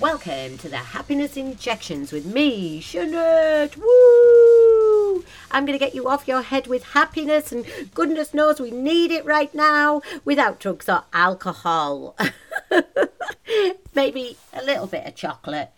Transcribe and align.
Welcome 0.00 0.58
to 0.58 0.68
the 0.68 0.76
Happiness 0.76 1.36
Injections 1.36 2.12
with 2.12 2.26
me, 2.26 2.80
Jeanette. 2.80 3.76
Woo! 3.76 5.24
I'm 5.50 5.64
going 5.64 5.78
to 5.78 5.84
get 5.84 5.94
you 5.94 6.08
off 6.08 6.28
your 6.28 6.42
head 6.42 6.66
with 6.66 6.82
happiness, 6.84 7.52
and 7.52 7.64
goodness 7.94 8.34
knows 8.34 8.60
we 8.60 8.70
need 8.70 9.10
it 9.10 9.24
right 9.24 9.54
now 9.54 10.02
without 10.24 10.60
drugs 10.60 10.88
or 10.88 11.04
alcohol. 11.12 12.16
Maybe 13.94 14.36
a 14.52 14.62
little 14.64 14.86
bit 14.86 15.06
of 15.06 15.14
chocolate 15.14 15.70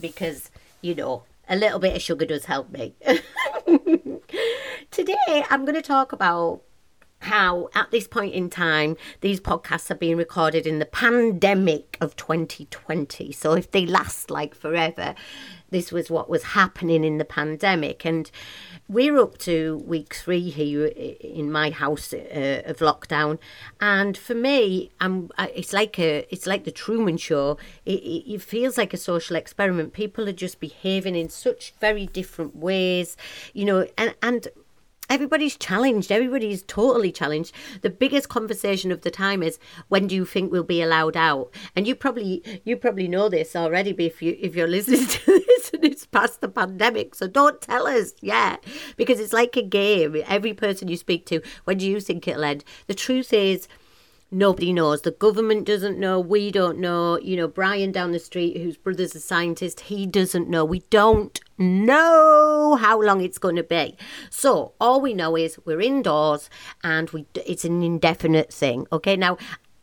because, 0.00 0.50
you 0.82 0.94
know, 0.94 1.22
a 1.48 1.56
little 1.56 1.78
bit 1.78 1.96
of 1.96 2.02
sugar 2.02 2.26
does 2.26 2.46
help 2.46 2.70
me. 2.70 2.94
Today, 4.90 5.44
I'm 5.48 5.64
going 5.64 5.74
to 5.74 5.82
talk 5.82 6.12
about 6.12 6.62
how 7.20 7.68
at 7.74 7.90
this 7.90 8.06
point 8.06 8.34
in 8.34 8.50
time 8.50 8.96
these 9.20 9.40
podcasts 9.40 9.90
are 9.90 9.96
being 9.96 10.16
recorded 10.16 10.66
in 10.66 10.78
the 10.78 10.86
pandemic 10.86 11.96
of 12.00 12.14
2020 12.16 13.32
so 13.32 13.52
if 13.52 13.70
they 13.70 13.86
last 13.86 14.30
like 14.30 14.54
forever 14.54 15.14
this 15.70 15.90
was 15.90 16.10
what 16.10 16.28
was 16.28 16.42
happening 16.42 17.04
in 17.04 17.18
the 17.18 17.24
pandemic. 17.24 18.04
And 18.04 18.30
we're 18.88 19.18
up 19.18 19.38
to 19.38 19.82
week 19.84 20.14
three 20.14 20.48
here 20.48 20.86
in 20.86 21.50
my 21.50 21.70
house 21.70 22.12
uh, 22.12 22.62
of 22.64 22.78
lockdown. 22.78 23.38
And 23.80 24.16
for 24.16 24.34
me 24.34 24.90
i'm 25.00 25.30
it's 25.54 25.72
like 25.72 25.98
a 25.98 26.26
it's 26.30 26.46
like 26.46 26.64
the 26.64 26.70
truman 26.70 27.16
show. 27.16 27.58
It, 27.84 28.00
it, 28.00 28.34
it 28.34 28.42
feels 28.42 28.78
like 28.78 28.94
a 28.94 28.98
social 28.98 29.36
experiment. 29.36 29.92
People 29.92 30.28
are 30.28 30.32
just 30.32 30.60
behaving 30.60 31.16
in 31.16 31.28
such 31.28 31.74
very 31.80 32.06
different 32.06 32.56
ways 32.56 33.16
you 33.52 33.64
know 33.64 33.86
and 33.98 34.14
and 34.22 34.48
everybody's 35.08 35.56
challenged. 35.56 36.10
Everybody's 36.10 36.62
totally 36.62 37.12
challenged. 37.12 37.52
The 37.82 37.90
biggest 37.90 38.28
conversation 38.28 38.90
of 38.92 39.02
the 39.02 39.10
time 39.10 39.42
is 39.42 39.58
when 39.88 40.06
do 40.06 40.14
you 40.14 40.24
think 40.24 40.50
we'll 40.50 40.62
be 40.62 40.82
allowed 40.82 41.16
out? 41.16 41.50
And 41.74 41.86
you 41.86 41.94
probably 41.94 42.60
you 42.64 42.76
probably 42.76 43.08
know 43.08 43.28
this 43.28 43.56
already 43.56 43.90
if 43.98 44.22
you 44.22 44.36
if 44.40 44.54
you're 44.54 44.68
listening 44.68 45.06
to 45.06 45.44
this 45.46 45.70
and 45.72 45.84
it's 45.84 46.06
past 46.06 46.40
the 46.40 46.48
pandemic 46.48 47.14
so 47.14 47.26
don't 47.26 47.60
tell 47.60 47.86
us 47.86 48.12
yeah 48.20 48.56
because 48.96 49.20
it's 49.20 49.32
like 49.32 49.56
a 49.56 49.62
game. 49.62 50.22
Every 50.26 50.54
person 50.54 50.88
you 50.88 50.96
speak 50.96 51.26
to 51.26 51.40
when 51.64 51.78
do 51.78 51.86
you 51.86 52.00
think 52.00 52.26
it'll 52.26 52.44
end? 52.44 52.64
The 52.86 52.94
truth 52.94 53.32
is 53.32 53.68
nobody 54.30 54.72
knows. 54.72 55.02
The 55.02 55.10
government 55.10 55.66
doesn't 55.66 55.98
know. 55.98 56.20
We 56.20 56.50
don't 56.50 56.78
know. 56.78 57.18
You 57.18 57.36
know, 57.36 57.48
Brian 57.48 57.92
down 57.92 58.12
the 58.12 58.18
street, 58.18 58.58
whose 58.58 58.76
brother's 58.76 59.14
a 59.14 59.20
scientist, 59.20 59.80
he 59.80 60.06
doesn't 60.06 60.48
know. 60.48 60.64
We 60.64 60.80
don't 60.90 61.40
know 61.58 62.76
how 62.80 63.00
long 63.00 63.20
it's 63.20 63.38
going 63.38 63.56
to 63.56 63.62
be. 63.62 63.96
So 64.30 64.72
all 64.80 65.00
we 65.00 65.14
know 65.14 65.36
is 65.36 65.58
we're 65.64 65.80
indoors 65.80 66.50
and 66.82 67.10
we 67.10 67.26
it's 67.34 67.64
an 67.64 67.82
indefinite 67.82 68.52
thing. 68.52 68.86
Okay, 68.92 69.16
now. 69.16 69.38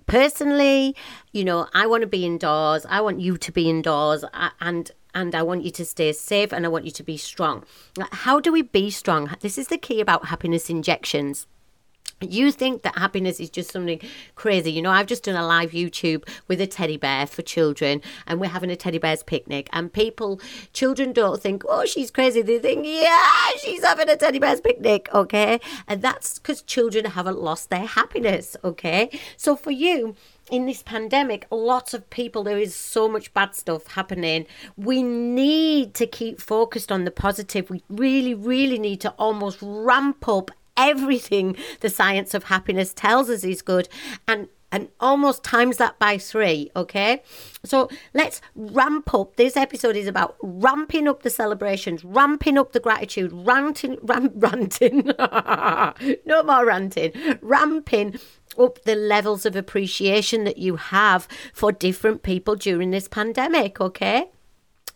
Personally, 0.06 0.98
you 1.32 1.46
know, 1.46 1.70
I 1.74 1.88
want 1.88 2.02
to 2.02 2.08
be 2.08 2.26
indoors. 2.26 2.86
I 2.90 3.00
want 3.00 3.22
you 3.22 3.38
to 3.38 3.52
be 3.54 3.70
indoors, 3.70 4.26
and 4.60 4.92
and 5.16 5.34
I 5.34 5.44
want 5.44 5.64
you 5.64 5.72
to 5.72 5.86
stay 5.86 6.12
safe 6.12 6.52
and 6.52 6.66
I 6.66 6.70
want 6.70 6.84
you 6.86 6.92
to 6.92 7.04
be 7.04 7.16
strong. 7.16 7.64
How 8.12 8.42
do 8.42 8.52
we 8.52 8.64
be 8.64 8.90
strong? 8.90 9.30
This 9.40 9.58
is 9.58 9.68
the 9.68 9.78
key 9.78 10.02
about 10.02 10.26
happiness 10.26 10.70
injections 10.70 11.48
you 12.22 12.52
think 12.52 12.84
that 12.84 12.98
happiness 12.98 13.40
is 13.40 13.50
just 13.50 13.72
something 13.72 14.00
crazy. 14.36 14.72
You 14.72 14.82
know, 14.82 14.92
I've 14.92 15.08
just 15.08 15.24
done 15.24 15.36
a 15.36 15.46
live 15.46 15.72
YouTube 15.72 16.28
with 16.48 16.62
a 16.62 16.68
teddy 16.68 16.98
bear 16.98 17.28
for 17.28 17.42
children, 17.42 18.02
and 18.28 18.40
we're 18.40 18.48
having 18.48 18.70
a 18.70 18.76
teddy 18.76 18.98
bear's 18.98 19.24
picnic. 19.24 19.70
And 19.74 19.92
people, 19.92 20.40
children 20.74 21.14
don't 21.14 21.42
think, 21.42 21.64
oh, 21.68 21.86
she's 21.86 22.12
crazy. 22.12 22.42
They 22.42 22.60
think, 22.60 22.86
yeah, 22.86 23.50
she's 23.60 23.84
having 23.84 24.10
a 24.10 24.16
teddy 24.16 24.40
bear's 24.40 24.62
picnic. 24.62 25.10
Okay. 25.14 25.60
And 25.88 26.02
that's 26.02 26.40
because 26.40 26.62
children 26.62 27.06
haven't 27.06 27.42
lost 27.42 27.70
their 27.70 27.86
happiness. 27.86 28.56
Okay. 28.64 29.10
So 29.38 29.56
for 29.56 29.72
you, 29.72 30.16
in 30.52 30.66
this 30.66 30.84
pandemic, 30.84 31.48
lots 31.50 31.94
of 31.94 32.10
people, 32.10 32.44
there 32.44 32.60
is 32.60 32.76
so 32.76 33.08
much 33.08 33.34
bad 33.34 33.56
stuff 33.56 33.88
happening. 33.88 34.46
We 34.76 35.02
need 35.02 35.94
to 35.96 36.06
keep 36.06 36.42
focused 36.42 36.92
on 36.92 37.06
the 37.06 37.12
positive. 37.12 37.70
We 37.70 37.84
really, 37.90 38.34
really 38.34 38.78
need 38.78 39.02
to 39.02 39.12
almost 39.12 39.60
ramp 39.62 40.28
up 40.28 40.52
everything 40.78 41.56
the 41.82 41.90
science 41.90 42.34
of 42.34 42.46
happiness 42.46 42.94
tells 42.94 43.30
us 43.30 43.44
is 43.44 43.62
good 43.62 43.88
and 44.28 44.48
and 44.74 44.90
almost 45.00 45.44
times 45.44 45.78
that 45.78 46.00
by 46.00 46.18
three, 46.18 46.72
okay? 46.76 47.22
So 47.64 47.90
let's 48.16 48.42
ramp 48.56 49.14
up. 49.14 49.36
This 49.36 49.56
episode 49.56 49.96
is 49.96 50.08
about 50.08 50.36
ramping 50.42 51.08
up 51.08 51.22
the 51.22 51.30
celebrations, 51.30 52.04
ramping 52.04 52.58
up 52.58 52.72
the 52.72 52.80
gratitude, 52.80 53.32
ranting, 53.32 54.00
ram, 54.02 54.32
ranting, 54.36 55.06
no 56.26 56.42
more 56.44 56.66
ranting, 56.66 57.12
ramping 57.42 58.20
up 58.58 58.84
the 58.84 58.96
levels 58.96 59.46
of 59.46 59.56
appreciation 59.56 60.44
that 60.46 60.58
you 60.58 60.78
have 60.78 61.28
for 61.54 61.72
different 61.72 62.24
people 62.24 62.56
during 62.56 62.90
this 62.90 63.08
pandemic, 63.08 63.80
okay? 63.80 64.32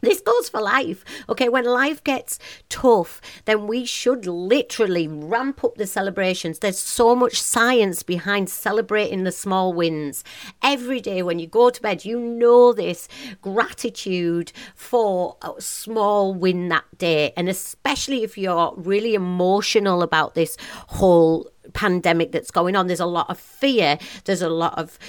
This 0.01 0.21
goes 0.21 0.49
for 0.49 0.61
life. 0.61 1.03
Okay, 1.27 1.49
when 1.49 1.65
life 1.65 2.03
gets 2.03 2.37
tough, 2.69 3.19
then 3.45 3.65
we 3.65 3.83
should 3.85 4.27
literally 4.27 5.07
ramp 5.07 5.63
up 5.63 5.75
the 5.75 5.87
celebrations. 5.87 6.59
There's 6.59 6.79
so 6.79 7.15
much 7.15 7.41
science 7.41 8.03
behind 8.03 8.49
celebrating 8.49 9.23
the 9.23 9.31
small 9.31 9.73
wins. 9.73 10.23
Every 10.61 11.01
day 11.01 11.23
when 11.23 11.39
you 11.39 11.47
go 11.47 11.71
to 11.71 11.81
bed, 11.81 12.05
you 12.05 12.19
know 12.19 12.73
this 12.73 13.07
gratitude 13.41 14.51
for 14.75 15.37
a 15.41 15.59
small 15.59 16.33
win 16.33 16.69
that 16.69 16.85
day. 16.97 17.33
And 17.35 17.49
especially 17.49 18.23
if 18.23 18.37
you're 18.37 18.73
really 18.77 19.15
emotional 19.15 20.03
about 20.03 20.35
this 20.35 20.57
whole 20.87 21.49
pandemic 21.73 22.31
that's 22.31 22.51
going 22.51 22.75
on, 22.75 22.85
there's 22.87 22.99
a 22.99 23.05
lot 23.05 23.29
of 23.29 23.39
fear, 23.39 23.97
there's 24.25 24.43
a 24.43 24.49
lot 24.49 24.77
of 24.77 24.99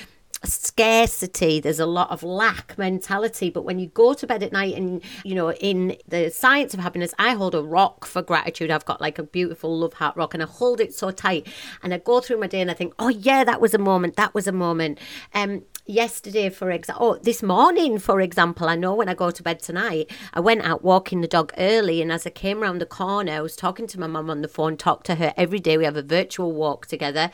scarcity 0.45 1.61
there's 1.61 1.81
a 1.81 1.87
lot 1.87 2.11
of 2.11 2.23
lack 2.23 2.77
mentality. 2.79 3.51
But 3.51 3.65
when 3.65 3.79
you 3.79 3.89
go 3.89 4.15
to 4.15 4.27
bed 4.27 4.43
at 4.43 4.53
night 4.53 4.75
and 4.75 5.03
you 5.25 5.35
know 5.35 5.53
in 5.53 5.97
the 6.07 6.31
science 6.31 6.75
of 6.75 6.81
happiness 6.81 7.15
i 7.19 7.35
hold 7.35 7.55
a 7.55 7.63
rock 7.63 8.05
for 8.05 8.23
gratitude. 8.23 8.71
I've 8.71 8.85
got 8.85 9.01
like 9.01 9.19
a 9.19 9.23
beautiful 9.23 9.77
love 9.77 9.95
heart 9.95 10.17
rock 10.17 10.35
and 10.35 10.43
i 10.43 10.47
hold 10.47 10.81
it 10.81 10.95
so 10.95 11.11
tight. 11.11 11.47
And 11.83 11.93
i 11.93 11.99
go 11.99 12.21
through 12.21 12.39
my 12.39 12.47
day 12.47 12.61
and 12.61 12.71
i 12.71 12.75
think 12.75 12.95
oh 12.99 13.09
yeah 13.09 13.45
that 13.45 13.61
was 13.61 13.75
a 13.75 13.79
moment 13.79 14.17
that 14.17 14.35
was 14.35 14.47
a 14.47 14.53
moment. 14.53 14.99
Um 15.35 15.63
yesterday 15.87 16.51
for 16.51 16.71
example 16.71 17.07
oh 17.07 17.19
this 17.23 17.43
morning 17.43 17.99
for 17.99 18.21
example 18.21 18.69
i 18.69 18.77
know 18.77 18.95
when 18.95 19.09
i 19.09 19.15
go 19.15 19.31
to 19.31 19.43
bed 19.43 19.59
tonight 19.59 20.11
i 20.35 20.39
went 20.39 20.61
out 20.61 20.85
walking 20.85 21.23
the 21.23 21.27
dog 21.27 21.51
early 21.57 22.03
and 22.03 22.13
as 22.13 22.27
i 22.27 22.31
came 22.31 22.63
around 22.63 22.79
the 22.79 22.85
corner 22.85 23.33
i 23.33 23.41
was 23.41 23.57
talking 23.57 23.87
to 23.87 23.99
my 23.99 24.07
mum 24.07 24.29
on 24.29 24.43
the 24.43 24.49
phone 24.49 24.77
talk 24.77 25.03
to 25.05 25.15
her. 25.15 25.33
Every 25.37 25.61
day 25.61 25.79
we 25.79 25.85
have 25.85 25.97
a 25.97 26.03
virtual 26.03 26.53
walk 26.53 26.87
together 26.87 27.31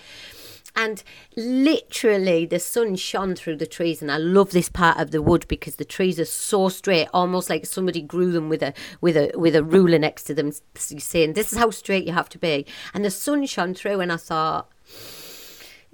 and 0.77 1.03
literally 1.37 2.47
the 2.47 2.59
sun 2.59 2.97
shone 2.97 3.35
through 3.35 3.57
the 3.57 3.67
trees 3.67 4.03
and 4.03 4.11
i 4.11 4.17
love 4.17 4.51
this 4.51 4.69
part 4.69 4.99
of 4.99 5.11
the 5.11 5.23
wood 5.23 5.47
because 5.49 5.77
the 5.77 5.85
trees 5.85 6.19
are 6.19 6.25
so 6.25 6.69
straight 6.69 7.09
almost 7.13 7.49
like 7.49 7.67
somebody 7.67 8.03
grew 8.03 8.33
them 8.33 8.49
with 8.49 8.63
a 8.63 8.73
with 9.01 9.17
a 9.17 9.31
with 9.35 9.55
a 9.55 9.63
ruler 9.63 9.99
next 9.99 10.25
to 10.25 10.35
them 10.35 10.53
saying 10.77 11.33
this 11.33 11.53
is 11.53 11.59
how 11.59 11.71
straight 11.71 12.07
you 12.07 12.13
have 12.13 12.29
to 12.31 12.39
be. 12.39 12.67
And 12.93 13.05
the 13.05 13.11
sun 13.11 13.47
shone 13.47 13.75
through 13.75 14.01
and 14.01 14.13
i 14.13 14.17
thought 14.17 14.71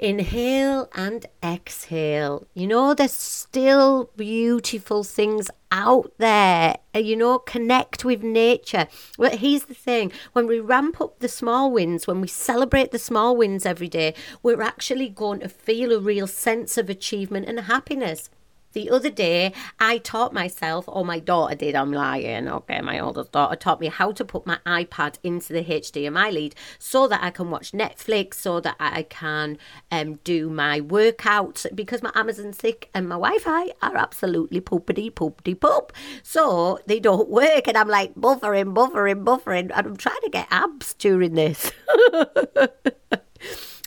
Inhale 0.01 0.89
and 0.95 1.27
exhale. 1.43 2.47
You 2.55 2.67
know, 2.67 2.95
there's 2.95 3.13
still 3.13 4.11
beautiful 4.17 5.05
things 5.05 5.51
out 5.71 6.15
there. 6.17 6.79
Uh, 6.95 7.01
you 7.01 7.15
know, 7.15 7.39
connect 7.39 8.03
with 8.03 8.23
nature. 8.23 8.89
Well, 9.19 9.37
here's 9.37 9.65
the 9.65 9.75
thing 9.75 10.11
when 10.33 10.47
we 10.47 10.59
ramp 10.59 11.03
up 11.03 11.19
the 11.19 11.29
small 11.29 11.71
wins, 11.71 12.07
when 12.07 12.23
we 12.23 12.29
celebrate 12.29 12.93
the 12.93 12.99
small 12.99 13.37
wins 13.37 13.67
every 13.67 13.89
day, 13.89 14.15
we're 14.43 14.63
actually 14.63 15.11
going 15.11 15.41
to 15.41 15.51
feel 15.51 15.93
a 15.93 16.01
real 16.01 16.27
sense 16.27 16.79
of 16.79 16.89
achievement 16.89 17.47
and 17.47 17.61
happiness. 17.61 18.31
The 18.73 18.89
other 18.91 19.11
day, 19.11 19.53
I 19.81 19.99
taught 19.99 20.33
myself, 20.33 20.85
or 20.87 21.05
my 21.05 21.19
daughter 21.19 21.57
did, 21.57 21.75
I'm 21.75 21.93
lying, 21.93 22.49
okay, 22.49 22.81
my 22.81 23.01
oldest 23.01 23.33
daughter 23.33 23.57
taught 23.57 23.81
me 23.81 23.89
how 23.89 24.13
to 24.13 24.25
put 24.25 24.47
my 24.47 24.59
iPad 24.65 25.17
into 25.25 25.53
the 25.53 25.65
HDMI 25.65 26.33
lead 26.33 26.55
so 26.79 27.09
that 27.09 27.23
I 27.23 27.31
can 27.31 27.51
watch 27.51 27.73
Netflix, 27.73 28.35
so 28.35 28.61
that 28.61 28.77
I 28.79 29.03
can 29.03 29.59
um, 29.91 30.17
do 30.23 30.49
my 30.49 30.81
workouts 30.81 31.67
because 31.75 32.03
my 32.03 32.13
Amazon 32.15 32.53
Stick 32.53 32.91
and 32.95 33.09
my 33.09 33.17
Wi 33.17 33.39
Fi 33.39 33.71
are 33.83 33.97
absolutely 33.97 34.61
poopity 34.61 35.11
poopity 35.11 35.59
poop. 35.59 35.93
So 36.23 36.79
they 36.87 37.01
don't 37.01 37.29
work, 37.29 37.67
and 37.67 37.77
I'm 37.77 37.89
like 37.89 38.15
buffering, 38.15 38.73
buffering, 38.75 39.25
buffering, 39.25 39.71
and 39.75 39.87
I'm 39.87 39.97
trying 39.97 40.21
to 40.23 40.31
get 40.31 40.47
abs 40.51 40.95
during 40.95 41.35
this. 41.35 41.73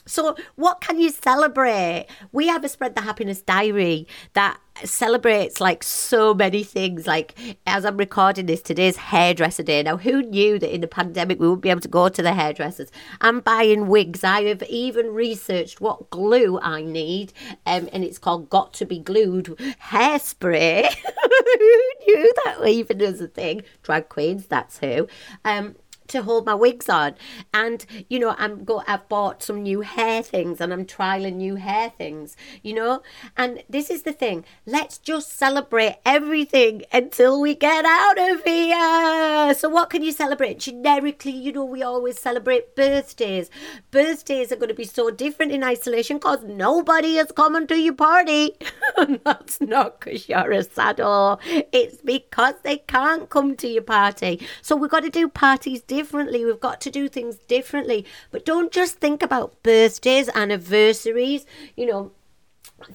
So, 0.06 0.36
what 0.56 0.82
can 0.82 1.00
you 1.00 1.10
celebrate? 1.10 2.08
We 2.32 2.48
have 2.48 2.64
a 2.64 2.70
Spread 2.70 2.96
the 2.96 3.02
Happiness 3.02 3.42
diary 3.42 4.08
that 4.34 4.60
celebrates 4.84 5.62
like 5.62 5.84
so 5.84 6.34
many 6.34 6.64
things. 6.64 7.08
Like, 7.08 7.58
as 7.66 7.86
I'm 7.86 7.96
recording 7.96 8.48
this, 8.48 8.62
today's 8.62 8.98
hairdresser 8.98 9.64
day. 9.64 9.82
Now, 9.84 9.98
who 9.98 10.24
knew 10.24 10.60
that 10.60 10.74
in 10.74 10.82
the 10.82 10.88
pandemic 10.88 11.40
we 11.40 11.48
wouldn't 11.48 11.62
be 11.62 11.70
able 11.70 11.82
to 11.82 11.88
go 11.88 12.10
to 12.10 12.22
the 12.22 12.34
hairdressers? 12.34 12.92
I'm 13.22 13.40
buying 13.40 13.88
wigs. 13.88 14.24
I 14.24 14.44
have 14.44 14.64
even 14.64 15.14
researched 15.14 15.80
what 15.80 16.10
glue 16.10 16.60
I 16.60 16.82
need, 16.82 17.32
um, 17.66 17.88
and 17.94 18.04
it's 18.04 18.18
called 18.18 18.50
Got 18.50 18.74
to 18.76 18.86
Be 18.86 19.00
Glued 19.00 19.56
hairspray. 19.82 20.94
who 21.60 21.82
knew 22.08 22.34
that 22.44 22.68
even 22.68 23.02
as 23.02 23.22
a 23.22 23.28
thing? 23.28 23.64
Drag 23.84 24.10
queens, 24.10 24.48
that's 24.48 24.80
who. 24.80 25.08
Um, 25.46 25.76
to 26.14 26.24
hold 26.24 26.46
my 26.46 26.56
wigs 26.56 26.88
on. 26.90 27.16
And, 27.54 27.86
you 28.10 28.20
know, 28.20 28.36
I'm 28.38 28.64
go 28.64 28.84
I've 28.88 29.10
bought 29.10 29.44
some 29.44 29.64
new 29.64 29.82
hair 29.82 30.24
things 30.24 30.62
and 30.62 30.72
I'm 30.72 30.86
trialing 30.86 31.36
new 31.36 31.56
hair 31.56 31.90
things, 31.90 32.38
you 32.62 32.74
know? 32.74 33.02
And 33.36 33.64
this 33.70 33.90
is 33.90 34.04
the 34.04 34.14
thing. 34.14 34.46
Let's 34.66 34.98
just 34.98 35.38
celebrate 35.38 35.98
everything 36.06 36.84
until 36.92 37.42
we 37.42 37.56
get 37.56 37.86
out 37.86 38.18
of 38.32 38.44
here. 38.44 39.54
So 39.56 39.70
what 39.70 39.90
can 39.90 40.04
you 40.04 40.12
celebrate? 40.12 40.60
Generically, 40.60 41.32
you 41.32 41.52
know, 41.52 41.66
we 41.66 41.84
always 41.84 42.20
celebrate 42.20 42.76
birthdays. 42.76 43.50
Birthdays 43.92 44.52
are 44.52 44.56
going 44.56 44.70
to 44.70 44.76
be 44.76 44.86
so 44.86 45.10
different 45.10 45.52
in 45.52 45.64
isolation 45.64 46.18
because 46.18 46.44
nobody 46.44 47.18
is 47.18 47.32
coming 47.32 47.68
to 47.68 47.78
your 47.78 47.96
party. 47.96 48.56
that's 49.24 49.60
not 49.60 50.00
because 50.00 50.30
you're 50.30 50.52
a 50.52 50.64
saddle. 50.64 51.40
It's 51.72 51.98
because 51.98 52.56
they 52.64 52.78
can't 52.78 53.30
come 53.30 53.56
to 53.58 53.68
your 53.68 53.84
party. 53.84 54.48
So 54.62 54.76
we've 54.76 54.92
got 54.92 55.04
to 55.04 55.10
do 55.10 55.28
parties 55.28 55.82
differently. 56.04 56.44
We've 56.44 56.60
got 56.60 56.82
to 56.82 56.92
do 56.92 57.08
things 57.08 57.38
differently. 57.38 58.06
But 58.30 58.46
don't 58.46 58.74
just 58.74 58.98
think 59.00 59.24
about 59.24 59.64
birthdays, 59.64 60.30
anniversaries, 60.36 61.46
you 61.78 61.86
know, 61.86 62.12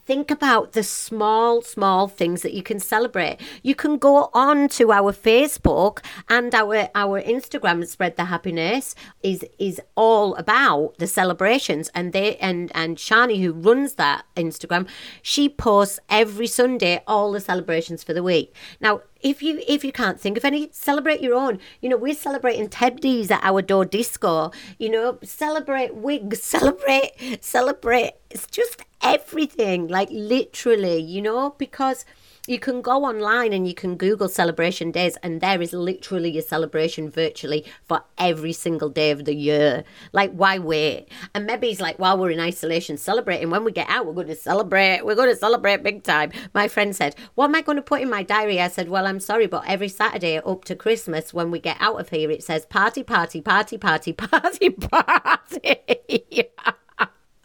think 0.04 0.30
about 0.30 0.72
the 0.72 0.82
small, 0.82 1.62
small 1.62 2.08
things 2.08 2.42
that 2.42 2.52
you 2.52 2.62
can 2.62 2.78
celebrate. 2.78 3.38
You 3.62 3.74
can 3.74 3.96
go 3.96 4.28
on 4.34 4.68
to 4.76 4.92
our 4.92 5.12
Facebook 5.12 6.04
and 6.28 6.54
our 6.54 6.90
our 6.94 7.22
Instagram 7.22 7.86
spread 7.86 8.16
the 8.16 8.26
happiness 8.26 8.94
is 9.22 9.46
is 9.58 9.80
all 9.94 10.34
about 10.34 10.98
the 10.98 11.06
celebrations 11.06 11.88
and 11.94 12.12
they 12.12 12.36
and 12.36 12.70
and 12.74 12.98
Shani 12.98 13.40
who 13.42 13.52
runs 13.52 13.94
that 13.94 14.26
Instagram, 14.36 14.86
she 15.22 15.48
posts 15.48 15.98
every 16.10 16.46
Sunday 16.46 17.02
all 17.06 17.32
the 17.32 17.40
celebrations 17.40 18.04
for 18.04 18.12
the 18.12 18.22
week. 18.22 18.54
Now 18.80 19.00
if 19.20 19.42
you 19.42 19.62
if 19.66 19.84
you 19.84 19.92
can't 19.92 20.20
think 20.20 20.36
of 20.36 20.44
any, 20.44 20.68
celebrate 20.72 21.20
your 21.20 21.34
own. 21.34 21.58
You 21.80 21.88
know, 21.88 21.96
we're 21.96 22.14
celebrating 22.14 22.68
Teddy's 22.68 23.30
at 23.30 23.42
our 23.42 23.62
door 23.62 23.84
disco. 23.84 24.52
You 24.78 24.90
know, 24.90 25.18
celebrate 25.22 25.94
wigs, 25.94 26.42
celebrate, 26.54 27.38
celebrate. 27.40 28.12
It's 28.30 28.46
just 28.46 28.82
everything, 29.02 29.88
like 29.88 30.08
literally, 30.10 30.98
you 31.00 31.22
know, 31.22 31.54
because 31.58 32.04
you 32.48 32.58
can 32.58 32.80
go 32.80 33.04
online 33.04 33.52
and 33.52 33.68
you 33.68 33.74
can 33.74 33.96
Google 33.96 34.28
celebration 34.28 34.90
days, 34.90 35.16
and 35.22 35.40
there 35.40 35.60
is 35.60 35.72
literally 35.72 36.36
a 36.38 36.42
celebration 36.42 37.10
virtually 37.10 37.64
for 37.84 38.02
every 38.16 38.52
single 38.52 38.88
day 38.88 39.10
of 39.10 39.24
the 39.24 39.34
year. 39.34 39.84
Like, 40.12 40.32
why 40.32 40.58
wait? 40.58 41.08
And 41.34 41.46
maybe 41.46 41.68
it's 41.68 41.80
like, 41.80 41.98
while 41.98 42.16
we're 42.18 42.30
in 42.30 42.40
isolation 42.40 42.96
celebrating, 42.96 43.50
when 43.50 43.64
we 43.64 43.72
get 43.72 43.88
out, 43.88 44.06
we're 44.06 44.14
going 44.14 44.28
to 44.28 44.34
celebrate. 44.34 45.04
We're 45.04 45.14
going 45.14 45.30
to 45.30 45.36
celebrate 45.36 45.82
big 45.82 46.02
time. 46.02 46.32
My 46.54 46.68
friend 46.68 46.94
said, 46.96 47.14
What 47.34 47.46
am 47.46 47.54
I 47.54 47.62
going 47.62 47.76
to 47.76 47.82
put 47.82 48.00
in 48.00 48.10
my 48.10 48.22
diary? 48.22 48.60
I 48.60 48.68
said, 48.68 48.88
Well, 48.88 49.06
I'm 49.06 49.20
sorry, 49.20 49.46
but 49.46 49.64
every 49.66 49.88
Saturday 49.88 50.38
up 50.38 50.64
to 50.64 50.74
Christmas, 50.74 51.34
when 51.34 51.50
we 51.50 51.58
get 51.58 51.76
out 51.80 52.00
of 52.00 52.08
here, 52.08 52.30
it 52.30 52.42
says 52.42 52.66
party, 52.66 53.02
party, 53.02 53.40
party, 53.40 53.78
party, 53.78 54.12
party, 54.14 54.70
party. 54.70 56.48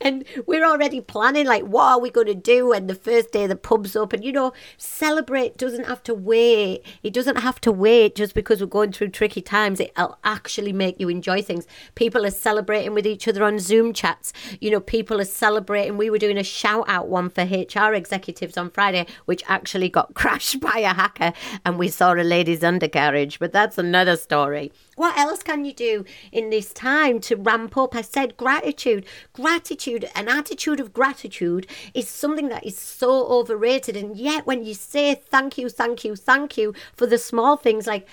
and 0.00 0.24
we're 0.46 0.64
already 0.64 1.00
planning 1.00 1.46
like 1.46 1.64
what 1.64 1.92
are 1.92 2.00
we 2.00 2.10
going 2.10 2.26
to 2.26 2.34
do 2.34 2.68
when 2.68 2.86
the 2.86 2.94
first 2.94 3.32
day 3.32 3.46
the 3.46 3.56
pub's 3.56 3.96
open 3.96 4.22
you 4.22 4.32
know 4.32 4.52
celebrate 4.76 5.56
doesn't 5.56 5.84
have 5.84 6.02
to 6.02 6.14
wait. 6.14 6.82
It 7.02 7.12
doesn't 7.12 7.36
have 7.36 7.60
to 7.62 7.72
wait 7.72 8.14
just 8.14 8.34
because 8.34 8.60
we're 8.60 8.66
going 8.66 8.92
through 8.92 9.08
tricky 9.08 9.40
times. 9.40 9.80
It'll 9.80 10.18
actually 10.24 10.72
make 10.72 11.00
you 11.00 11.08
enjoy 11.08 11.42
things. 11.42 11.66
People 11.94 12.24
are 12.24 12.30
celebrating 12.30 12.94
with 12.94 13.06
each 13.06 13.28
other 13.28 13.44
on 13.44 13.58
zoom 13.58 13.92
chats. 13.92 14.32
You 14.60 14.70
know 14.70 14.80
people 14.80 15.20
are 15.20 15.24
celebrating. 15.24 15.96
We 15.96 16.10
were 16.10 16.18
doing 16.18 16.38
a 16.38 16.44
shout 16.44 16.88
out 16.88 17.08
one 17.08 17.30
for 17.30 17.44
hr 17.44 17.94
executives 17.94 18.56
on 18.56 18.70
friday 18.70 19.06
which 19.24 19.42
actually 19.48 19.88
got 19.88 20.14
crashed 20.20 20.60
by 20.60 20.78
a 20.78 20.94
hacker 20.94 21.32
and 21.64 21.78
we 21.78 21.88
saw 21.88 22.12
a 22.14 22.22
lady's 22.22 22.64
undercarriage. 22.64 23.38
But 23.38 23.52
that's 23.52 23.78
another 23.78 24.16
story. 24.16 24.72
What 24.96 25.16
else 25.18 25.42
can 25.42 25.64
you 25.64 25.72
do 25.72 26.04
in 26.30 26.50
this 26.50 26.72
time 26.72 27.20
to 27.20 27.36
ramp 27.36 27.76
up? 27.76 27.94
I 27.96 28.02
said 28.02 28.36
gratitude. 28.36 29.04
Gratitude, 29.34 30.08
an 30.14 30.28
attitude 30.28 30.78
of 30.78 30.92
gratitude 30.92 31.66
is 31.92 32.08
something 32.08 32.48
that 32.50 32.64
is 32.64 32.78
so 32.78 33.26
overrated. 33.26 33.96
And 33.96 34.16
yet, 34.16 34.46
when 34.46 34.64
you 34.64 34.74
say 34.74 35.16
thank 35.16 35.58
you, 35.58 35.68
thank 35.68 36.04
you, 36.04 36.14
thank 36.14 36.56
you 36.56 36.72
for 36.94 37.06
the 37.06 37.18
small 37.18 37.56
things 37.56 37.86
like 37.88 38.06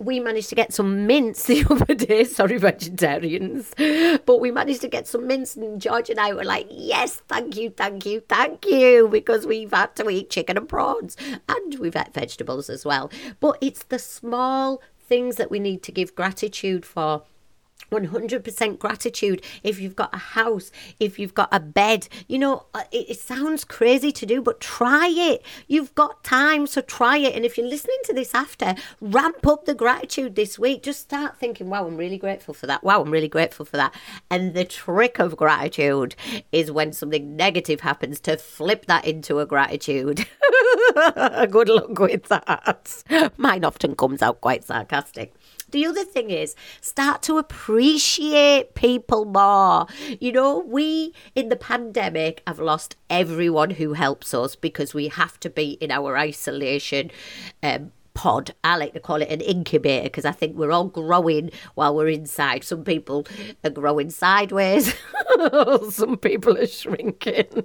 we 0.00 0.18
managed 0.18 0.48
to 0.48 0.56
get 0.56 0.72
some 0.72 1.06
mince 1.06 1.44
the 1.46 1.64
other 1.70 1.94
day. 1.94 2.24
Sorry, 2.24 2.58
vegetarians. 2.58 3.72
But 4.26 4.40
we 4.40 4.50
managed 4.50 4.80
to 4.80 4.88
get 4.88 5.06
some 5.06 5.28
mince, 5.28 5.54
and 5.54 5.80
George 5.80 6.10
and 6.10 6.18
I 6.18 6.32
were 6.32 6.44
like, 6.44 6.66
yes, 6.70 7.22
thank 7.28 7.56
you, 7.56 7.70
thank 7.70 8.04
you, 8.04 8.20
thank 8.28 8.66
you, 8.66 9.08
because 9.08 9.46
we've 9.46 9.72
had 9.72 9.94
to 9.96 10.10
eat 10.10 10.30
chicken 10.30 10.56
and 10.56 10.68
prawns 10.68 11.16
and 11.48 11.78
we've 11.78 11.94
had 11.94 12.12
vegetables 12.12 12.68
as 12.68 12.84
well. 12.84 13.12
But 13.38 13.58
it's 13.60 13.84
the 13.84 14.00
small 14.00 14.82
things 14.98 15.36
that 15.36 15.50
we 15.50 15.60
need 15.60 15.84
to 15.84 15.92
give 15.92 16.14
gratitude 16.14 16.84
for. 16.84 17.22
100% 17.90 18.78
gratitude 18.78 19.42
if 19.62 19.80
you've 19.80 19.96
got 19.96 20.14
a 20.14 20.18
house, 20.18 20.70
if 20.98 21.18
you've 21.18 21.34
got 21.34 21.48
a 21.52 21.60
bed. 21.60 22.08
You 22.26 22.38
know, 22.38 22.66
uh, 22.74 22.82
it, 22.90 23.10
it, 23.10 23.20
sounds 23.20 23.64
crazy 23.64 24.10
to 24.12 24.26
do, 24.26 24.42
but 24.42 24.60
try 24.60 25.08
it. 25.08 25.42
You've 25.68 25.94
got 25.94 26.24
time, 26.24 26.66
so 26.66 26.80
try 26.80 27.18
it. 27.18 27.34
And 27.34 27.44
if 27.44 27.56
you're 27.56 27.66
listening 27.66 27.98
to 28.04 28.12
this 28.12 28.34
after, 28.34 28.74
ramp 29.00 29.46
up 29.46 29.64
the 29.64 29.74
gratitude 29.74 30.34
this 30.34 30.58
week. 30.58 30.82
Just 30.82 31.00
start 31.00 31.38
thinking, 31.38 31.70
wow, 31.70 31.86
I'm 31.86 31.96
really 31.96 32.18
grateful 32.18 32.54
for 32.54 32.66
that. 32.66 32.82
Wow, 32.82 33.02
I'm 33.02 33.10
really 33.10 33.28
grateful 33.28 33.64
for 33.64 33.76
that. 33.76 33.94
And 34.30 34.54
the 34.54 34.64
trick 34.64 35.18
of 35.18 35.36
gratitude 35.36 36.16
is 36.52 36.70
when 36.70 36.92
something 36.92 37.36
negative 37.36 37.80
happens 37.80 38.20
to 38.20 38.36
flip 38.36 38.86
that 38.86 39.06
into 39.06 39.38
a 39.38 39.46
gratitude. 39.46 40.26
Good 41.50 41.68
luck 41.68 41.98
with 41.98 42.24
that. 42.24 43.32
Mine 43.36 43.64
often 43.64 43.94
comes 43.94 44.22
out 44.22 44.40
quite 44.40 44.64
sarcastic. 44.64 45.34
The 45.74 45.86
other 45.86 46.04
thing 46.04 46.30
is 46.30 46.54
start 46.80 47.20
to 47.22 47.36
appreciate 47.36 48.76
people 48.76 49.24
more. 49.24 49.88
You 50.20 50.30
know, 50.30 50.60
we 50.60 51.12
in 51.34 51.48
the 51.48 51.56
pandemic 51.56 52.44
have 52.46 52.60
lost 52.60 52.94
everyone 53.10 53.70
who 53.70 53.94
helps 53.94 54.32
us 54.32 54.54
because 54.54 54.94
we 54.94 55.08
have 55.08 55.40
to 55.40 55.50
be 55.50 55.72
in 55.80 55.90
our 55.90 56.16
isolation. 56.16 57.10
Um, 57.60 57.90
pod. 58.14 58.54
I 58.62 58.76
like 58.76 58.92
to 58.92 59.00
call 59.00 59.20
it 59.20 59.28
an 59.28 59.40
incubator 59.40 60.04
because 60.04 60.24
I 60.24 60.30
think 60.30 60.56
we're 60.56 60.70
all 60.70 60.84
growing 60.84 61.50
while 61.74 61.96
we're 61.96 62.06
inside. 62.06 62.62
Some 62.62 62.84
people 62.84 63.26
are 63.64 63.70
growing 63.70 64.10
sideways, 64.10 64.94
some 65.90 66.18
people 66.18 66.56
are 66.56 66.68
shrinking. 66.68 67.64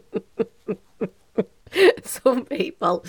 Some 2.04 2.46
people 2.46 3.06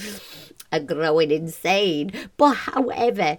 are 0.71 0.81
growing 0.81 1.31
insane. 1.31 2.13
But 2.37 2.53
however, 2.53 3.39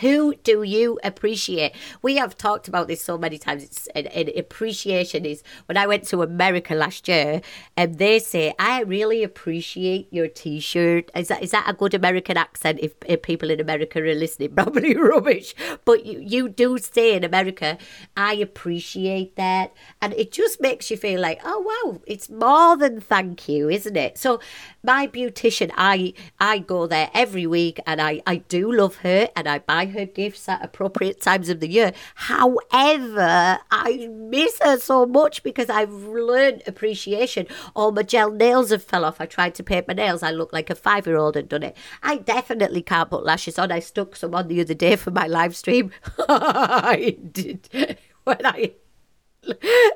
who 0.00 0.34
do 0.42 0.62
you 0.62 0.98
appreciate? 1.04 1.72
We 2.02 2.16
have 2.16 2.36
talked 2.36 2.68
about 2.68 2.88
this 2.88 3.02
so 3.02 3.16
many 3.16 3.38
times. 3.38 3.62
It's 3.62 3.86
an, 3.88 4.08
appreciation 4.36 5.24
is 5.24 5.42
when 5.66 5.76
I 5.76 5.86
went 5.86 6.04
to 6.08 6.22
America 6.22 6.74
last 6.74 7.08
year, 7.08 7.40
and 7.76 7.98
they 7.98 8.18
say, 8.18 8.52
"I 8.58 8.82
really 8.82 9.22
appreciate 9.22 10.08
your 10.12 10.28
T-shirt." 10.28 11.10
Is 11.14 11.28
that 11.28 11.42
is 11.42 11.52
that 11.52 11.68
a 11.68 11.72
good 11.72 11.94
American 11.94 12.36
accent? 12.36 12.80
If, 12.82 12.94
if 13.06 13.22
people 13.22 13.50
in 13.50 13.60
America 13.60 14.00
are 14.00 14.14
listening, 14.14 14.54
probably 14.54 14.96
rubbish. 14.96 15.54
But 15.84 16.04
you 16.04 16.18
you 16.20 16.48
do 16.48 16.78
say 16.78 17.14
in 17.14 17.24
America, 17.24 17.78
"I 18.16 18.34
appreciate 18.34 19.36
that," 19.36 19.72
and 20.02 20.12
it 20.14 20.32
just 20.32 20.60
makes 20.60 20.90
you 20.90 20.96
feel 20.96 21.20
like, 21.20 21.40
"Oh 21.44 21.60
wow, 21.70 22.00
it's 22.06 22.28
more 22.28 22.76
than 22.76 23.00
thank 23.00 23.48
you, 23.48 23.68
isn't 23.70 23.96
it?" 23.96 24.18
So 24.18 24.40
my 24.82 25.06
beautician, 25.06 25.70
I 25.76 26.12
I 26.40 26.58
go 26.58 26.86
there 26.86 27.10
every 27.14 27.46
week, 27.46 27.78
and 27.86 28.00
I 28.00 28.20
I 28.26 28.36
do 28.36 28.72
love 28.72 28.96
her, 28.96 29.28
and 29.36 29.48
I 29.48 29.60
buy 29.60 29.75
her 29.84 30.06
gifts 30.06 30.48
at 30.48 30.64
appropriate 30.64 31.20
times 31.20 31.50
of 31.50 31.60
the 31.60 31.68
year. 31.68 31.92
However, 32.14 33.58
I 33.70 34.08
miss 34.10 34.58
her 34.62 34.78
so 34.78 35.04
much 35.04 35.42
because 35.42 35.68
I've 35.68 35.92
learned 35.92 36.62
appreciation. 36.66 37.46
All 37.74 37.92
my 37.92 38.02
gel 38.02 38.30
nails 38.30 38.70
have 38.70 38.82
fell 38.82 39.04
off. 39.04 39.20
I 39.20 39.26
tried 39.26 39.54
to 39.56 39.62
paint 39.62 39.88
my 39.88 39.94
nails. 39.94 40.22
I 40.22 40.30
look 40.30 40.52
like 40.52 40.70
a 40.70 40.74
five 40.74 41.06
year 41.06 41.16
old 41.16 41.36
and 41.36 41.48
done 41.48 41.62
it. 41.62 41.76
I 42.02 42.16
definitely 42.16 42.82
can't 42.82 43.10
put 43.10 43.24
lashes 43.24 43.58
on. 43.58 43.70
I 43.70 43.80
stuck 43.80 44.16
some 44.16 44.34
on 44.34 44.48
the 44.48 44.60
other 44.60 44.74
day 44.74 44.96
for 44.96 45.10
my 45.10 45.26
live 45.26 45.54
stream. 45.54 45.90
I 46.28 47.18
did 47.32 47.98
when 48.24 48.44
I 48.44 48.72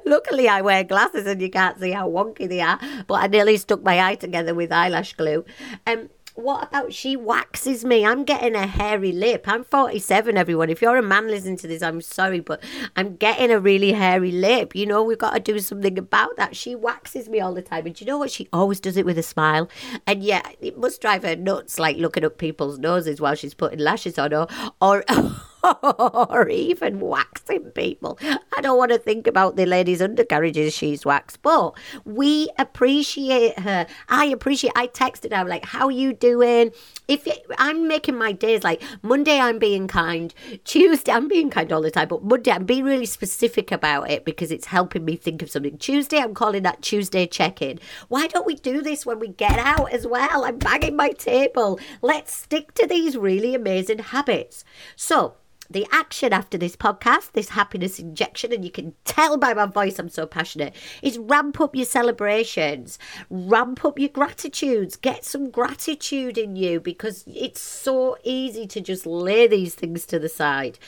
Luckily, 0.06 0.49
I 0.49 0.60
wear 0.60 0.84
glasses 0.84 1.26
and 1.26 1.40
you 1.40 1.50
can't 1.50 1.78
see 1.80 1.90
how 1.90 2.08
wonky 2.08 2.49
they 2.49 2.60
are, 2.60 2.78
but 3.06 3.14
I 3.14 3.26
nearly 3.26 3.56
stuck 3.56 3.82
my 3.82 4.00
eye 4.00 4.14
together 4.14 4.54
with 4.54 4.72
eyelash 4.72 5.14
glue. 5.14 5.44
Um, 5.87 6.08
what 6.34 6.62
about 6.68 6.92
she 6.92 7.16
waxes 7.16 7.84
me? 7.84 8.04
I'm 8.04 8.25
getting 8.25 8.54
a 8.54 8.66
hairy 8.66 9.12
lip. 9.12 9.44
I'm 9.46 9.64
47, 9.64 10.37
everyone. 10.37 10.70
If 10.70 10.80
you're 10.80 10.96
a 10.96 11.02
man 11.02 11.28
listening 11.28 11.56
to 11.58 11.66
this, 11.66 11.82
I'm 11.82 12.00
sorry, 12.00 12.40
but 12.40 12.62
I'm 12.96 13.16
getting 13.16 13.50
a 13.50 13.58
really 13.58 13.92
hairy 13.92 14.32
lip. 14.32 14.75
You 14.75 14.87
know, 14.87 15.02
we've 15.02 15.18
got 15.18 15.34
to 15.34 15.40
do 15.40 15.58
something 15.58 15.99
about 15.99 16.37
that. 16.37 16.56
She 16.56 16.75
waxes 16.75 17.28
me 17.28 17.40
all 17.40 17.54
the 17.54 17.62
time. 17.62 17.87
And 17.87 18.00
you 18.00 18.06
know 18.06 18.18
what? 18.18 18.30
She 18.30 18.49
always 18.52 18.80
does 18.80 18.96
it 18.96 19.04
with 19.04 19.18
a 19.18 19.22
smile. 19.22 19.68
And 20.06 20.22
yeah, 20.22 20.42
it 20.60 20.78
must 20.78 21.00
drive 21.00 21.22
her 21.25 21.37
nuts, 21.37 21.78
like 21.78 21.96
looking 21.96 22.25
up 22.25 22.38
people's 22.38 22.78
noses 22.78 23.20
while 23.20 23.34
she's 23.34 23.54
putting 23.54 23.78
lashes 23.78 24.18
on, 24.18 24.32
or, 24.32 24.46
or 24.80 25.04
or 25.83 26.49
even 26.49 27.00
waxing 27.00 27.71
people. 27.73 28.19
I 28.57 28.61
don't 28.61 28.79
want 28.79 28.93
to 28.93 28.99
think 28.99 29.26
about 29.26 29.57
the 29.57 29.67
lady's 29.67 30.00
undercarriages 30.00 30.75
she's 30.75 31.05
waxed, 31.05 31.43
but 31.43 31.76
we 32.05 32.49
appreciate 32.59 33.59
her. 33.61 33.87
I 34.09 34.26
appreciate. 34.26 34.73
I 34.76 34.87
texted 34.87 35.37
her 35.37 35.45
like, 35.45 35.67
"How 35.67 35.87
are 35.87 35.90
you 35.90 36.12
doing?" 36.12 36.73
If 37.09 37.26
it, 37.26 37.45
I'm 37.59 37.88
making 37.88 38.17
my 38.17 38.33
days 38.33 38.62
like 38.62 38.83
Monday, 39.02 39.38
I'm 39.38 39.59
being 39.59 39.88
kind. 39.88 40.33
Tuesday, 40.64 41.12
I'm 41.12 41.29
being 41.29 41.50
kind 41.50 41.73
all 41.73 41.83
the 41.83 41.90
time, 41.90 42.09
but 42.09 42.23
Monday, 42.25 42.52
I'm 42.52 42.64
being 42.64 42.85
really 42.85 43.07
specific 43.07 43.73
about 43.73 44.11
it 44.11 44.25
because 44.25 44.50
it's 44.50 44.67
helping 44.67 45.05
me 45.05 45.17
think 45.17 45.43
of 45.43 45.50
something. 45.50 45.76
Tuesday, 45.79 46.19
I'm 46.19 46.35
calling 46.35 46.62
that 46.62 46.83
Tuesday 46.83 47.26
check-in. 47.26 47.81
Why 48.09 48.26
don't 48.29 48.47
we 48.47 48.55
do 48.55 48.81
this 48.81 49.05
when 49.05 49.19
we 49.19 49.29
get 49.29 49.59
out 49.59 49.93
as 49.93 50.07
well? 50.07 50.45
I'm 50.45 50.59
banging 50.59 50.97
my 50.97 51.11
table. 51.11 51.81
Let's 52.00 52.33
stick 52.33 52.75
to 52.75 52.87
these 52.87 53.17
really 53.17 53.55
amazing 53.55 53.99
habits. 53.99 54.64
So 54.97 55.35
the 55.70 55.86
action 55.92 56.32
after 56.32 56.58
this 56.58 56.74
podcast, 56.74 57.32
this 57.32 57.50
happiness 57.50 57.98
injection, 57.98 58.52
and 58.52 58.64
you 58.64 58.70
can 58.70 58.94
tell 59.04 59.36
by 59.36 59.54
my 59.54 59.66
voice 59.66 59.98
I'm 59.98 60.08
so 60.08 60.26
passionate, 60.26 60.74
is 61.02 61.16
ramp 61.16 61.60
up 61.60 61.76
your 61.76 61.86
celebrations, 61.86 62.98
ramp 63.30 63.84
up 63.84 63.98
your 63.98 64.08
gratitudes, 64.08 64.96
get 64.96 65.24
some 65.24 65.50
gratitude 65.50 66.36
in 66.36 66.56
you 66.56 66.80
because 66.80 67.24
it's 67.26 67.60
so 67.60 68.18
easy 68.24 68.66
to 68.66 68.80
just 68.80 69.06
lay 69.06 69.46
these 69.46 69.74
things 69.74 70.04
to 70.06 70.18
the 70.18 70.28
side. 70.28 70.78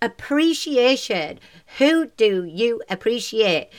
Appreciation. 0.00 1.40
Who 1.78 2.06
do 2.16 2.44
you 2.44 2.82
appreciate? 2.88 3.70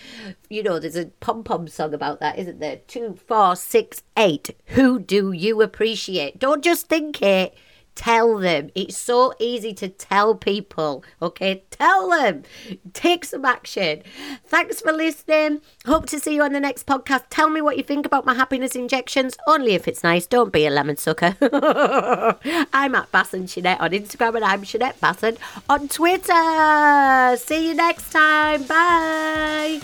You 0.50 0.64
know, 0.64 0.78
there's 0.78 0.98
a 0.98 1.06
pom 1.06 1.44
pom 1.44 1.68
song 1.68 1.94
about 1.94 2.20
that, 2.20 2.38
isn't 2.38 2.60
there? 2.60 2.78
Two, 2.88 3.18
four, 3.28 3.56
six, 3.56 4.04
eight. 4.18 4.56
Who 4.68 5.00
do 5.00 5.32
you 5.32 5.62
appreciate? 5.62 6.38
Don't 6.38 6.64
just 6.64 6.88
think 6.88 7.22
it 7.22 7.56
Tell 7.96 8.38
them. 8.38 8.70
It's 8.76 8.98
so 8.98 9.34
easy 9.40 9.74
to 9.74 9.90
tell 9.90 10.36
people, 10.36 11.04
okay? 11.22 11.64
Tell 11.70 12.10
them. 12.10 12.44
Take 12.94 13.26
some 13.26 13.44
action. 13.44 14.04
Thanks 14.46 14.80
for 14.82 14.92
listening. 14.94 15.62
Hope 15.86 16.06
to 16.08 16.20
see 16.20 16.36
you 16.36 16.44
on 16.44 16.54
the 16.54 16.60
next 16.60 16.88
podcast. 16.88 17.24
Tell 17.30 17.50
me 17.50 17.62
what 17.62 17.78
you 17.78 17.84
think 17.84 18.06
about 18.06 18.26
my 18.26 18.34
happiness 18.34 18.76
injections, 18.76 19.36
only 19.48 19.74
if 19.74 19.88
it's 19.88 20.04
nice. 20.04 20.26
Don't 20.26 20.54
be 20.54 20.66
a 20.66 20.70
lemon 20.70 20.98
sucker. 20.98 21.36
I'm 22.74 22.96
at 22.96 23.12
Basson 23.12 23.54
Jeanette 23.54 23.82
on 23.82 23.92
Instagram 23.92 24.36
and 24.36 24.46
I'm 24.46 24.64
Jeanette 24.64 25.00
Basson 25.02 25.38
on 25.68 25.88
Twitter. 25.88 27.38
See 27.38 27.68
you 27.68 27.76
next 27.76 28.12
time. 28.12 28.64
Bye. 28.64 29.80